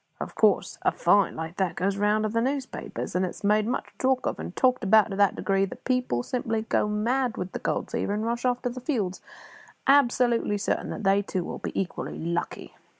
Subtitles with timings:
[0.19, 3.67] Of course, a `find' like that goes the rounds of the newspapers, and is made
[3.67, 7.59] much of and talked about to that degree that people simply go mad with the
[7.59, 9.21] gold fever, and rush off to the fields,
[9.85, 12.73] absolutely certain that they, too, will be equally lucky."